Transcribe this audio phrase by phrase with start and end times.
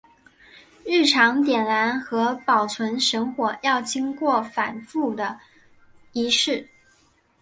[0.83, 5.39] 日常点燃和保存神火要经过繁复的
[6.11, 6.67] 仪式。